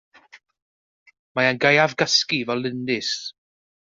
[1.39, 3.13] Mae'n gaeafgysgu fel lindys.